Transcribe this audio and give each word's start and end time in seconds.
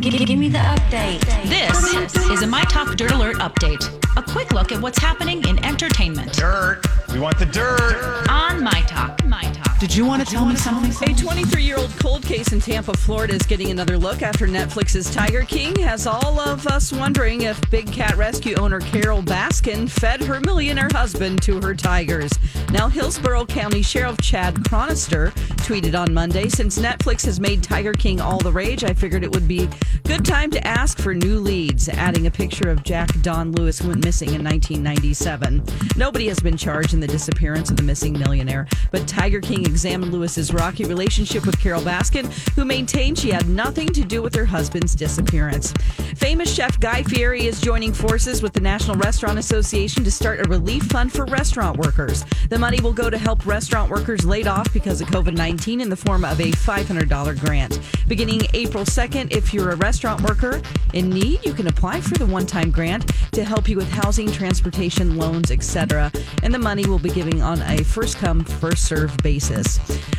Give, 0.00 0.14
give 0.26 0.38
me 0.38 0.48
the 0.48 0.58
update. 0.58 1.20
This 1.48 2.16
is 2.30 2.42
a 2.42 2.46
My 2.46 2.62
Talk 2.64 2.96
Dirt 2.96 3.12
Alert 3.12 3.36
update. 3.36 3.82
A 4.16 4.22
quick 4.22 4.52
look 4.52 4.72
at 4.72 4.80
what's 4.80 4.98
happening 4.98 5.46
in 5.46 5.62
entertainment. 5.64 6.32
Dirt. 6.32 6.82
We 7.12 7.20
want 7.20 7.38
the 7.38 7.46
dirt. 7.46 8.26
On 8.28 8.62
My 8.62 8.82
Talk. 8.88 9.24
My 9.24 9.42
Talk. 9.42 9.61
Did 9.82 9.96
you 9.96 10.06
want 10.06 10.24
to 10.24 10.32
tell 10.32 10.46
me 10.46 10.54
something? 10.54 10.92
A 11.10 11.12
23 11.12 11.60
year 11.60 11.76
old 11.76 11.90
cold 11.98 12.22
case 12.22 12.52
in 12.52 12.60
Tampa, 12.60 12.96
Florida 12.96 13.34
is 13.34 13.42
getting 13.42 13.72
another 13.72 13.98
look 13.98 14.22
after 14.22 14.46
Netflix's 14.46 15.12
Tiger 15.12 15.42
King 15.42 15.74
has 15.80 16.06
all 16.06 16.38
of 16.38 16.68
us 16.68 16.92
wondering 16.92 17.42
if 17.42 17.60
big 17.68 17.90
cat 17.90 18.16
rescue 18.16 18.54
owner 18.60 18.78
Carole 18.78 19.24
Baskin 19.24 19.90
fed 19.90 20.22
her 20.22 20.38
millionaire 20.38 20.88
husband 20.92 21.42
to 21.42 21.60
her 21.62 21.74
tigers. 21.74 22.30
Now, 22.70 22.88
Hillsborough 22.88 23.46
County 23.46 23.82
Sheriff 23.82 24.20
Chad 24.20 24.54
Chronister 24.54 25.32
tweeted 25.62 25.98
on 25.98 26.14
Monday 26.14 26.48
Since 26.48 26.78
Netflix 26.78 27.24
has 27.24 27.40
made 27.40 27.64
Tiger 27.64 27.92
King 27.92 28.20
all 28.20 28.38
the 28.38 28.52
rage, 28.52 28.84
I 28.84 28.94
figured 28.94 29.24
it 29.24 29.32
would 29.32 29.48
be 29.48 29.68
good 30.04 30.24
time 30.24 30.52
to 30.52 30.64
ask 30.64 30.98
for 30.98 31.12
new 31.12 31.40
leads, 31.40 31.88
adding 31.88 32.28
a 32.28 32.30
picture 32.30 32.70
of 32.70 32.84
Jack 32.84 33.08
Don 33.20 33.50
Lewis 33.50 33.80
who 33.80 33.88
went 33.88 34.04
missing 34.04 34.28
in 34.28 34.44
1997. 34.44 35.64
Nobody 35.96 36.28
has 36.28 36.38
been 36.38 36.56
charged 36.56 36.94
in 36.94 37.00
the 37.00 37.08
disappearance 37.08 37.68
of 37.68 37.76
the 37.76 37.82
missing 37.82 38.16
millionaire, 38.16 38.68
but 38.92 39.08
Tiger 39.08 39.40
King 39.40 39.71
examined 39.72 40.12
Lewis's 40.12 40.52
rocky 40.52 40.84
relationship 40.84 41.46
with 41.46 41.58
Carole 41.58 41.80
Baskin, 41.80 42.26
who 42.54 42.66
maintained 42.66 43.18
she 43.18 43.30
had 43.30 43.48
nothing 43.48 43.88
to 43.88 44.04
do 44.04 44.20
with 44.20 44.34
her 44.34 44.44
husband's 44.44 44.94
disappearance. 44.94 45.72
Famous 46.16 46.54
chef 46.54 46.78
Guy 46.78 47.02
Fieri 47.04 47.46
is 47.46 47.58
joining 47.58 47.94
forces 47.94 48.42
with 48.42 48.52
the 48.52 48.60
National 48.60 48.96
Restaurant 48.96 49.38
Association 49.38 50.04
to 50.04 50.10
start 50.10 50.44
a 50.44 50.48
relief 50.50 50.82
fund 50.84 51.10
for 51.10 51.24
restaurant 51.24 51.78
workers. 51.78 52.22
The 52.50 52.58
money 52.58 52.80
will 52.82 52.92
go 52.92 53.08
to 53.08 53.16
help 53.16 53.46
restaurant 53.46 53.90
workers 53.90 54.26
laid 54.26 54.46
off 54.46 54.70
because 54.74 55.00
of 55.00 55.08
COVID 55.08 55.34
19 55.34 55.80
in 55.80 55.88
the 55.88 55.96
form 55.96 56.22
of 56.24 56.38
a 56.38 56.52
$500 56.52 57.40
grant. 57.40 57.80
Beginning 58.06 58.42
April 58.52 58.84
2nd, 58.84 59.34
if 59.34 59.54
you're 59.54 59.70
a 59.70 59.76
restaurant 59.76 60.20
worker 60.20 60.60
in 60.92 61.08
need, 61.08 61.44
you 61.46 61.54
can 61.54 61.66
apply 61.66 62.02
for 62.02 62.18
the 62.18 62.26
one 62.26 62.44
time 62.44 62.70
grant 62.70 63.10
to 63.32 63.42
help 63.42 63.70
you 63.70 63.78
with 63.78 63.90
housing, 63.90 64.30
transportation, 64.30 65.16
loans, 65.16 65.50
etc. 65.50 66.12
And 66.42 66.52
the 66.52 66.58
money 66.58 66.84
will 66.84 66.98
be 66.98 67.10
given 67.10 67.40
on 67.40 67.62
a 67.62 67.82
first 67.82 68.18
come, 68.18 68.44
first 68.44 68.84
served 68.84 69.22
basis. 69.22 69.61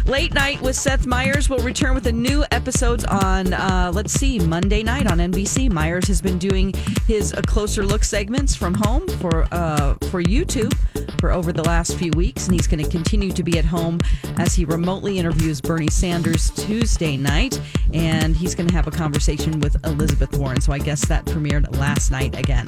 Late 0.05 0.33
Night 0.33 0.61
with 0.61 0.75
Seth 0.75 1.05
Meyers 1.05 1.49
will 1.49 1.59
return 1.59 1.95
with 1.95 2.07
a 2.07 2.11
new 2.11 2.43
episodes 2.51 3.05
on, 3.05 3.53
uh, 3.53 3.89
let's 3.93 4.11
see, 4.11 4.37
Monday 4.37 4.83
night 4.83 5.09
on 5.09 5.19
NBC. 5.19 5.71
Meyers 5.71 6.07
has 6.07 6.21
been 6.21 6.37
doing 6.37 6.73
his 7.07 7.33
uh, 7.33 7.41
closer 7.43 7.85
look 7.85 8.03
segments 8.03 8.53
from 8.53 8.73
home 8.73 9.07
for 9.07 9.47
uh, 9.51 9.93
for 10.11 10.21
YouTube 10.21 10.73
for 11.19 11.31
over 11.31 11.53
the 11.53 11.63
last 11.63 11.97
few 11.97 12.11
weeks, 12.17 12.47
and 12.47 12.53
he's 12.53 12.67
going 12.67 12.83
to 12.83 12.89
continue 12.89 13.31
to 13.31 13.43
be 13.43 13.57
at 13.57 13.63
home 13.63 13.97
as 14.37 14.53
he 14.53 14.65
remotely 14.65 15.19
interviews 15.19 15.61
Bernie 15.61 15.89
Sanders 15.89 16.51
Tuesday 16.51 17.15
night, 17.15 17.61
and 17.93 18.35
he's 18.35 18.55
going 18.55 18.67
to 18.67 18.75
have 18.75 18.87
a 18.87 18.91
conversation 18.91 19.61
with 19.61 19.77
Elizabeth 19.85 20.37
Warren. 20.37 20.59
So 20.59 20.73
I 20.73 20.79
guess 20.79 21.05
that 21.05 21.23
premiered 21.25 21.77
last 21.77 22.11
night 22.11 22.37
again. 22.37 22.67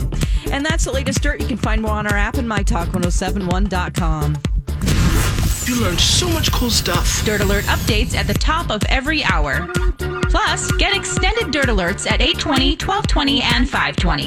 And 0.52 0.66
that's 0.66 0.86
the 0.86 0.94
latest 0.94 1.22
dirt. 1.22 1.42
You 1.42 1.48
can 1.48 1.58
find 1.58 1.82
more 1.82 1.92
on 1.92 2.08
our 2.08 2.18
app 2.18 2.36
and 2.36 2.50
mytalk1071.com. 2.50 4.55
You 5.68 5.82
learned 5.82 6.00
so 6.00 6.30
much 6.30 6.52
cool 6.52 6.70
stuff. 6.70 7.26
Dirt 7.26 7.42
Alert 7.42 7.64
updates 7.66 8.14
at 8.14 8.28
the 8.28 8.36
top 8.36 8.70
of 8.70 8.84
every 8.88 9.24
hour. 9.24 9.68
Plus, 10.30 10.72
get 10.74 10.96
extended 10.96 11.50
Dirt 11.50 11.66
Alerts 11.66 12.06
at 12.06 12.22
820, 12.22 12.78
1220, 12.78 13.42
and 13.42 13.68
520. 13.68 14.24